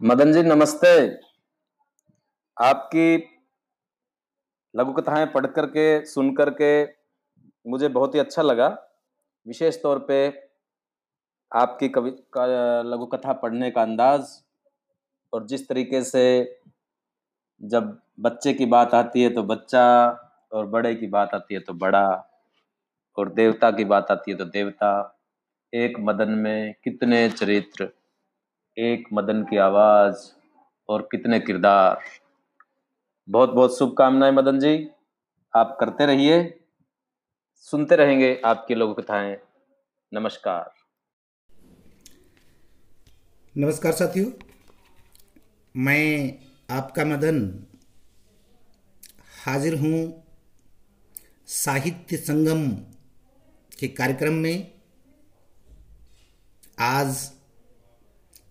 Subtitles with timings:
[0.00, 1.18] मदन जी, नमस्ते।
[2.56, 3.16] आपकी
[4.74, 6.84] लघु कथाएँ पढ़ करके, सुन करके
[7.66, 8.68] मुझे बहुत ही अच्छा लगा।
[9.46, 10.26] विशेष तौर पे
[11.52, 12.46] आपकी कवि, का,
[12.82, 14.42] लघु कथा पढ़ने का अंदाज
[15.32, 16.24] और जिस तरीके से
[17.60, 19.86] जब बच्चे की बात आती है तो बच्चा
[20.52, 22.08] और बड़े की बात आती है तो बड़ा
[23.18, 24.92] और देवता की बात आती है तो देवता।
[25.72, 27.92] एक मदन में कितने चरित्र
[28.80, 30.20] एक मदन की आवाज़
[30.88, 31.98] और कितने किरदार।
[33.28, 34.88] बहुत बहुत शुभकामनाएँ मदन जी।
[35.54, 36.38] आप करते रहिए,
[37.66, 39.36] सुनते रहेंगे आपकी लोक कथाएँ
[40.12, 40.70] नमस्कार।
[43.54, 44.30] नमस्कार साथियों,
[45.74, 46.38] मैं
[46.70, 47.42] आपका मदन
[49.46, 50.00] हाजिर हूँ
[51.46, 52.68] साहित्य संगम
[53.72, 54.72] के कार्यक्रम में।
[56.78, 57.39] आज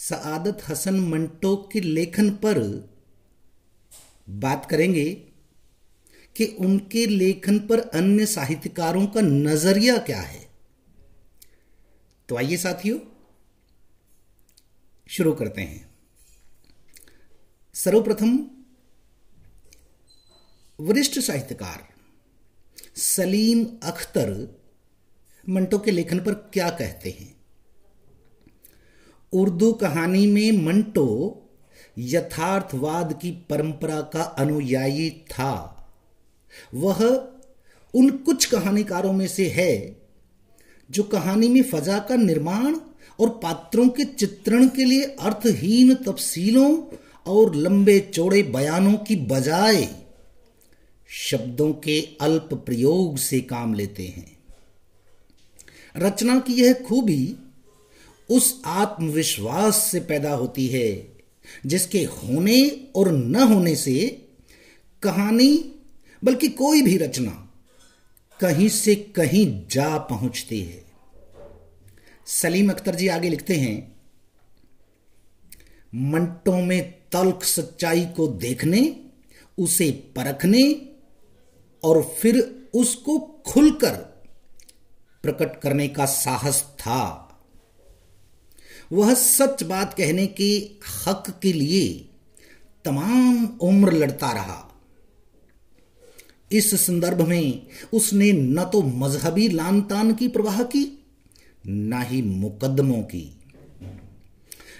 [0.00, 2.58] सआदत हसन मंटो के लेखन पर
[4.30, 5.14] बात करेंगे
[6.36, 10.50] कि उनके लेखन पर अन्य साहित्यकारों का नज़रिया क्या है।
[12.28, 12.98] तो आइए साथियों,
[15.08, 15.94] शुरू करते हैं।
[17.74, 18.50] सर्वप्रथम,
[20.80, 21.88] वरिष्ठ साहित्यकार
[22.96, 24.60] सलीम अख्तर
[25.48, 27.39] मंटो के लेखन पर क्या कहते हैं?
[29.32, 31.36] उर्दू कहानी में मंटो
[31.98, 35.52] यथार्थवाद की परंपरा का अनुयायी था।
[36.74, 37.04] वह
[37.94, 39.96] उन कुछ कहानीकारों में से है,
[40.90, 42.76] जो कहानी में फजा का निर्माण
[43.20, 46.82] और पात्रों के चित्रण के लिए अर्थहीन तफसीलों
[47.26, 49.88] और लंबे चौड़े बयानों की बजाय
[51.08, 54.38] शब्दों के अल्प प्रयोग से काम लेते हैं।
[55.96, 57.36] रचना की यह खूबी
[58.30, 61.16] उस आत्मविश्वास से पैदा होती है,
[61.66, 64.26] जिसके होने और न होने से
[65.02, 65.74] कहानी,
[66.24, 67.30] बल्कि कोई भी रचना
[68.40, 70.84] कहीं से कहीं जा पहुँचती है।
[72.26, 73.96] सलीम अख्तर जी आगे लिखते हैं,
[75.94, 78.96] मंटों में तल्ख सच्चाई को देखने,
[79.58, 80.62] उसे परखने
[81.84, 82.38] और फिर
[82.74, 83.96] उसको खुलकर
[85.24, 87.26] प्रकट करने का साहस था।
[88.92, 90.70] वह सच बात कहने के
[91.06, 92.08] हक के लिए
[92.84, 94.66] तमाम उम्र लड़ता रहा।
[96.52, 101.04] इस संदर्भ में उसने न तो मजहबी लान तान की प्रवाह की,
[101.66, 103.36] न ही मुकदमों की।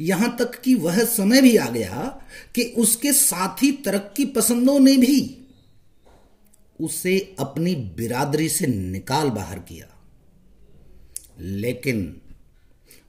[0.00, 2.20] यहाँ तक कि वह समय भी आ गया
[2.54, 5.46] कि उसके साथी तरक्की पसंदों ने भी
[6.80, 9.86] उसे अपनी बिरादरी से निकाल बाहर किया।
[11.40, 12.20] लेकिन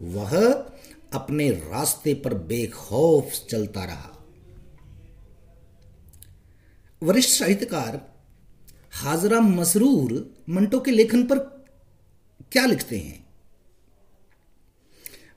[0.00, 0.52] वह
[1.12, 4.16] अपने रास्ते पर बेखौफ चलता रहा।
[7.02, 8.14] वरिष्ठ साहित्यकार
[8.92, 11.38] हाजरा मसरूर मंटो के लेखन पर
[12.52, 13.26] क्या लिखते हैं?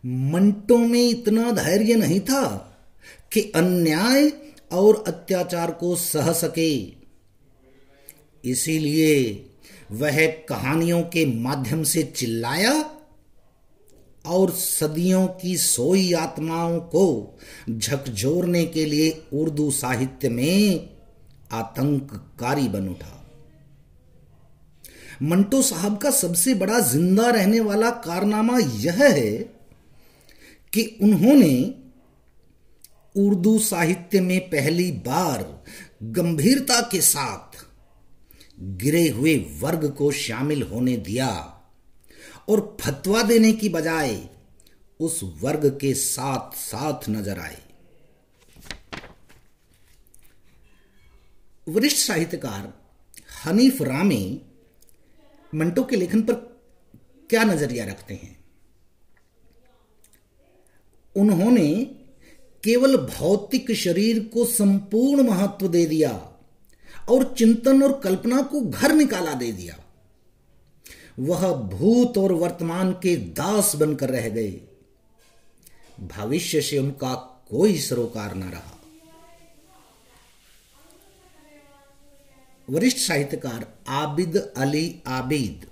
[0.06, 2.57] मंटो में इतना धैर्य नहीं था
[3.34, 4.31] कि अन्याय
[4.72, 6.94] और अत्याचार को सह सके।
[8.46, 9.46] इसीलिए
[9.91, 13.00] वह कहानियों के माध्यम से चिल्लाया
[14.25, 17.38] और सदियों की सोई आत्माओं को
[17.69, 20.89] झकझोरने के लिए उर्दू साहित्य में
[21.51, 23.19] आतंककारी बन उठा।
[25.22, 29.31] मंटो साहब का सबसे बड़ा ज़िंदा रहने वाला कारनामा यह है
[30.73, 31.75] कि उन्होंने
[33.16, 35.63] उर्दू साहित्य में पहली बार
[36.03, 37.66] गंभीरता के साथ
[38.59, 41.53] गिरे हुए वर्ग को शामिल होने दिया।
[42.47, 44.29] और फतवा देने की बजाय
[44.99, 47.61] उस वर्ग के साथ साथ नज़र आए।
[51.67, 52.73] वरिष्ठ साहित्यकार
[53.45, 54.41] हनीफ रामी
[55.53, 56.33] मंटो के लेखन पर
[57.29, 58.37] क्या नज़रिया रखते हैं?
[61.15, 61.69] उन्होंने
[62.63, 66.11] केवल भौतिक शरीर को संपूर्ण महत्व दे दिया
[67.09, 69.83] और चिंतन और कल्पना को घर निकाला दे दिया।
[71.19, 74.61] वह भूत और वर्तमान के दास बनकर रह गए।
[75.99, 77.13] भविष्य से उनका
[77.49, 78.79] कोई सरोकार न रहा।
[82.69, 85.67] वरिष्ठ साहित्यकार आबिद अली आबिद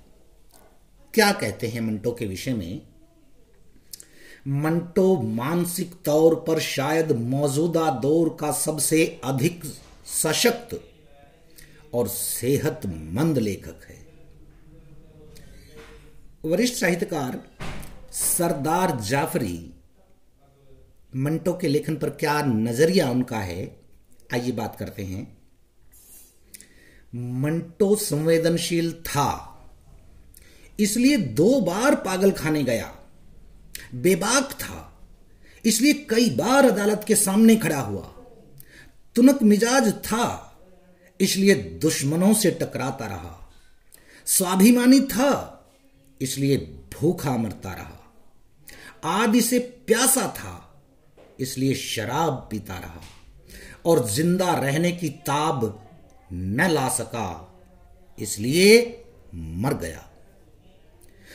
[1.13, 2.81] क्या कहते हैं मंटो के विषय में?
[4.47, 9.63] मंटो मानसिक तौर पर शायद मौजूदा दौर का सबसे अधिक
[10.05, 10.89] सशक्त
[11.93, 14.00] और सेहतमंद लेखक है।
[16.43, 17.39] वरिष्ठ साहित्यकार
[18.11, 19.57] सरदार जाफरी
[21.15, 23.63] मंटो के लेखन पर क्या नज़रिया उनका है?
[24.33, 25.21] आइए बात करते हैं।
[27.41, 29.29] मंटो संवेदनशील था,
[30.79, 32.91] इसलिए दो बार पागल खाने गया।
[33.95, 34.87] बेबाक था,
[35.65, 38.03] इसलिए कई बार अदालत के सामने खड़ा हुआ।
[39.15, 40.27] तुनक मिजाज था,
[41.19, 43.37] इसलिए दुश्मनों से टकराता रहा।
[44.27, 45.57] स्वाभिमानी था
[46.21, 46.57] इसलिए
[46.93, 47.97] भूखा मरता रहा।
[49.13, 50.83] आदि से प्यासा था,
[51.39, 53.01] इसलिए शराब पीता रहा
[53.85, 55.63] और ज़िंदा रहने की ताब
[56.33, 57.47] न ला सका,
[58.17, 59.03] इसलिए
[59.35, 60.07] मर गया।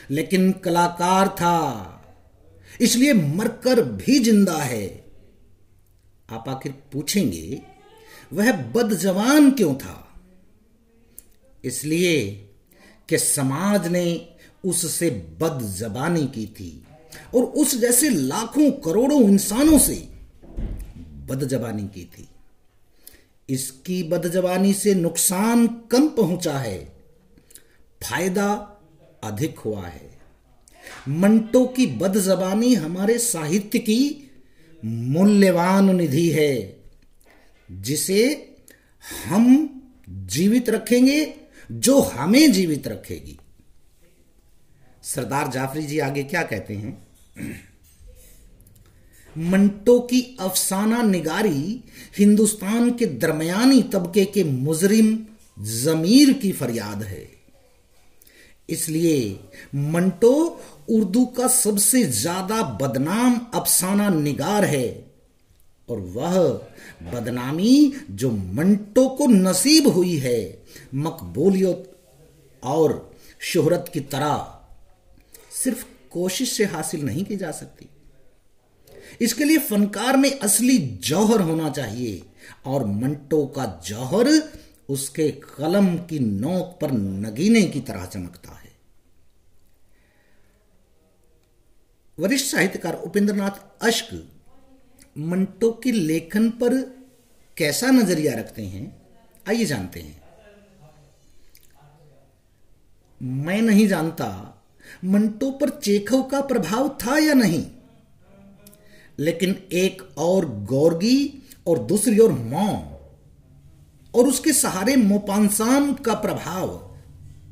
[0.09, 1.93] लेकिन कलाकार था,
[2.81, 4.85] इसलिए मरकर भी ज़िंदा है।
[6.29, 7.61] आप आखिर पूछेंगे,
[8.33, 10.03] वह बदजवान क्यों था?
[11.63, 12.25] इसलिए
[13.09, 14.05] कि समाज ने
[14.63, 15.09] उससे
[15.41, 16.83] बदजबानी की थी
[17.35, 19.95] और उस जैसे लाखों करोड़ों इंसानों से
[21.27, 22.27] बदजबानी की थी।
[23.49, 26.77] इसकी बदजबानी से नुकसान कम पहुँचा है,
[28.03, 28.51] फ़ायदा
[29.23, 30.09] अधिक हुआ है।
[31.09, 34.31] मंटो की बदजबानी हमारे साहित्य की
[34.85, 36.77] मूल्यवान निधि है,
[37.71, 38.53] जिसे
[39.25, 39.69] हम
[40.09, 41.33] जीवित रखेंगे,
[41.71, 43.37] जो हमें जीवित रखेगी।
[45.07, 46.97] सरदार जाफरी जी आगे क्या कहते हैं?
[49.35, 51.83] मंटो की अफसाना निगारी
[52.17, 55.17] हिंदुस्तान के दरमियानी तबके के मुजरिम
[55.57, 57.25] जमीर की फरियाद है।
[58.69, 59.39] इसलिए
[59.75, 60.33] मंटो
[60.89, 64.89] उर्दू का सबसे ज़्यादा बदनाम अफसाना निगार है
[65.89, 66.37] और वह
[67.13, 70.63] बदनामी जो मंटो को नसीब हुई है,
[70.95, 71.91] मकबूलियत
[72.63, 73.11] और
[73.43, 74.56] शोहरत की तरह
[75.63, 77.89] सिर्फ़ कोशिश से हासिल नहीं की जा सकती।
[79.21, 82.21] इसके लिए फनकार में असली जौहर होना चाहिए
[82.65, 84.27] और मंटो का जौहर
[84.89, 88.71] उसके कलम की नोक पर नगीने की तरह चमकता है।
[92.17, 94.13] वरिष्ठ साहित्यकार उपेंद्रनाथ अश्क
[95.17, 96.75] मंटो के लेखन पर
[97.57, 98.85] कैसा नज़रिया रखते हैं,
[99.47, 100.21] आइए जानते हैं।
[103.21, 104.25] मैं नहीं जानता
[105.05, 107.67] मंटो पर चेखव का प्रभाव था या नहीं?
[109.19, 112.99] लेकिन एक और गौरगी और दूसरी ओर मौ
[114.15, 116.97] और उसके सहारे मोपांसाम का प्रभाव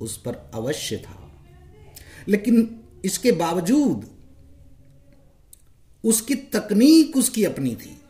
[0.02, 1.32] उस पर अवश्य था।
[2.28, 4.10] लेकिन इसके बावजूद
[6.04, 8.02] उसकी तकनीक उसकी अपनी थी।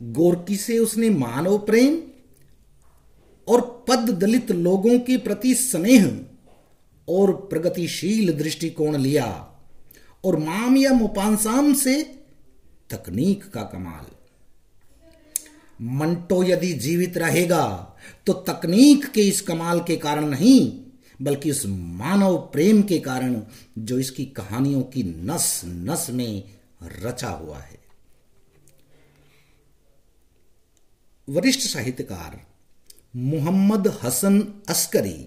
[0.00, 2.02] गोरकी से उसने मानव प्रेम
[3.48, 6.20] और पद दलित लोगों के प्रति स्नेह
[7.08, 9.26] और प्रगतिशील दृष्टिकोण लिया
[10.24, 10.92] और माम या
[11.74, 12.02] से
[12.90, 14.06] तकनीक का कमाल।
[15.80, 17.64] मंटो यदि जीवित रहेगा
[18.26, 20.80] तो तकनीक के इस कमाल के कारण नहीं,
[21.22, 23.40] बल्कि उस मानव प्रेम के कारण
[23.78, 26.42] जो इसकी कहानियों की नस नस में
[27.02, 27.78] रचा हुआ है।
[31.28, 32.40] वरिष्ठ साहित्यकार
[33.16, 35.18] मोहम्मद हसन अस्करी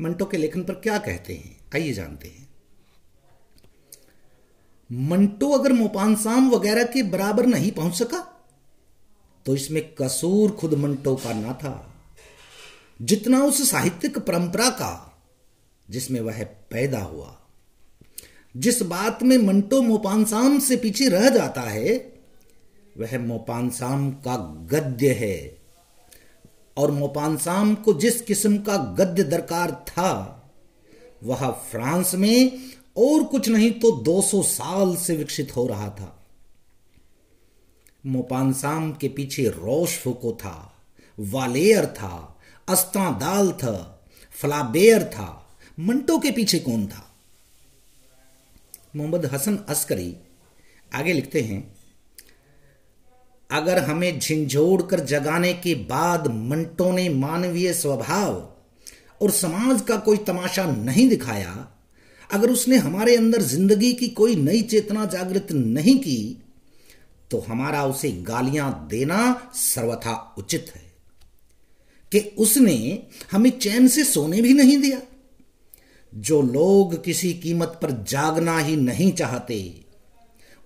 [0.00, 1.60] मंटो के लेखन पर क्या कहते हैं?
[1.74, 2.48] आइए जानते हैं।
[4.90, 8.26] मंटो अगर मोपानसाम वगैरह के बराबर नहीं पहुँच सका
[9.46, 11.94] तो इसमें कसूर खुद मंटो का ना था।
[13.02, 15.22] जितना उस साहित्यिक परंपरा का,
[15.90, 17.36] जिसमें वह पैदा हुआ।
[18.56, 22.20] जिस बात में मंटो मोपानसाम से पीछे रह जाता है,
[22.98, 24.36] वह मोपानसाम का
[24.70, 25.59] गद्य है।
[26.76, 30.36] और मोपानसाम को जिस किस्म का गद्य दरकार था,
[31.24, 36.26] वह फ्रांस में और कुछ नहीं तो 200 साल से विकसित हो रहा था।
[38.06, 40.72] मोपानसाम के पीछे रोश फुको था,
[41.20, 47.06] वालेयर था अस्तादाल था, फ्लाबेयर था, मंटो के पीछे कौन था?
[48.96, 50.16] मोहम्मद हसन अस्करी।
[50.94, 51.79] आगे लिखते हैं
[53.50, 58.54] अगर हमें झिंझोड़ कर जगाने के बाद मंटो ने मानवीय स्वभाव
[59.20, 61.68] और समाज का कोई तमाशा नहीं दिखाया,
[62.30, 66.42] अगर उसने हमारे अंदर ज़िंदगी की कोई नई चेतना जागृत नहीं की
[67.30, 70.82] तो हमारा उसे गालियाँ देना सर्वथा उचित है।
[72.12, 73.02] कि उसने
[73.32, 75.00] हमें चैन से सोने भी नहीं दिया।
[76.14, 79.84] जो लोग किसी कीमत पर जागना ही नहीं चाहते,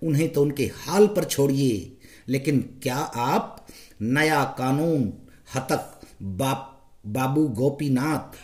[0.01, 1.94] उन्हें तो उनके हाल पर छोड़िए।
[2.27, 3.67] लेकिन क्या आप
[4.01, 5.13] नया कानून
[5.55, 8.37] हतक बाप, बाबू गोपीनाथ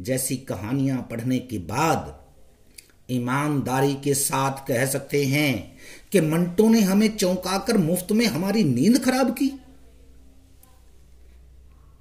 [0.00, 2.16] जैसी कहानियाँ पढ़ने के बाद
[3.10, 5.78] ईमानदारी के साथ कह सकते हैं
[6.12, 9.50] कि मंटो ने हमें चौंकाकर मुफ़्त में हमारी नींद खराब की।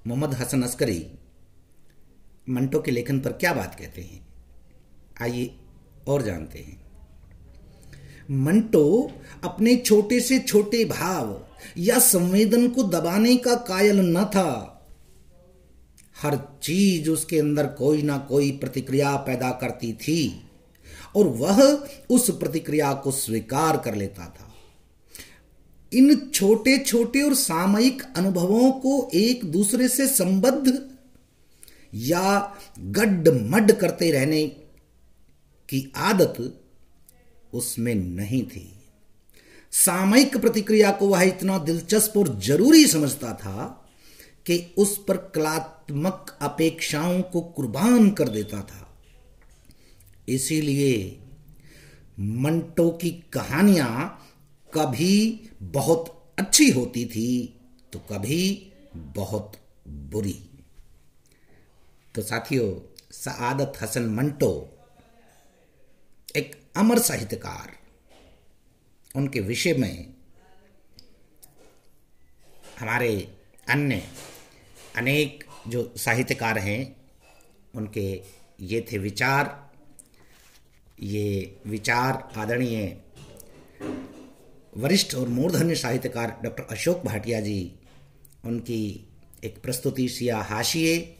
[0.07, 1.05] मोहम्मद हसन अस्करी,
[2.49, 4.27] मंटो के लेखन पर क्या बात कहते हैं?
[5.21, 5.55] आइए
[6.07, 6.86] और जानते हैं।
[8.31, 9.11] मंटो,
[9.43, 11.45] अपने छोटे से छोटे भाव
[11.77, 14.73] या संवेदन को दबाने का कायल न था।
[16.21, 20.49] हर चीज़ उसके अंदर कोई ना कोई प्रतिक्रिया पैदा करती थी
[21.15, 24.53] और वह उस प्रतिक्रिया को स्वीकार कर लेता था।
[25.93, 30.89] इन छोटे छोटे और सामयिक अनुभवों को एक दूसरे से संबद्ध
[31.93, 34.45] या गड्ड मड करते रहने
[35.69, 36.63] की आदत
[37.57, 38.73] उसमें नहीं थी।
[39.71, 43.65] सामयिक प्रतिक्रिया को वह इतना दिलचस्प और ज़रूरी समझता था
[44.45, 48.83] कि उस पर कलात्मक अपेक्षाओं को कुर्बान कर देता था।
[50.29, 51.19] इसीलिए
[52.19, 53.93] मंटो की कहानियाँ
[54.73, 57.59] कभी बहुत अच्छी होती थी
[57.93, 60.39] तो कभी बहुत बुरी।
[62.15, 62.69] तो साथियों,
[63.11, 64.51] सआदत हसन मंटो
[66.35, 67.71] एक अमर साहित्यकार,
[69.15, 70.13] उनके विषय में
[72.79, 73.35] हमारे
[73.69, 74.03] अन्य
[74.95, 76.95] अनेक जो साहित्यकार हैं,
[77.75, 78.21] उनके
[78.61, 79.71] ये थे विचार,
[80.99, 82.97] ये विचार आदरणीय
[84.77, 87.73] वरिष्ठ और मूर्धन्य साहित्यकार डॉक्टर अशोक भाटिया जी,
[88.45, 89.09] उनकी
[89.43, 91.17] एक प्रस्तुति सिया हाशिए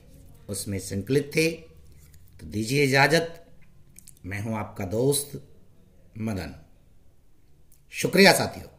[0.50, 1.52] उसमें संकलित थे।
[2.40, 3.47] तो दीजिए इजाज़त।
[4.26, 5.50] मैं हूँ आपका दोस्त
[6.18, 6.56] मदन।
[7.90, 8.77] शुक्रिया साथियों।